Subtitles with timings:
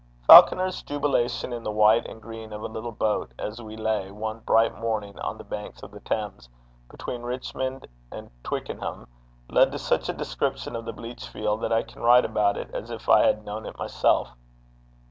[0.25, 4.39] Falconer's jubilation in the white and green of a little boat, as we lay, one
[4.39, 6.49] bright morning, on the banks of the Thames
[6.89, 9.07] between Richmond and Twickenham,
[9.47, 12.89] led to such a description of the bleachfield that I can write about it as
[12.89, 14.29] if I had known it myself.